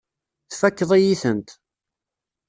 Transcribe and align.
Tfakkeḍ-iyi-tent. 0.51 1.49